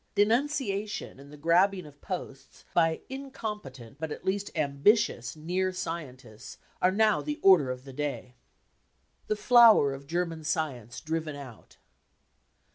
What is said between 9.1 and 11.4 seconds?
The Flower of German Science Driven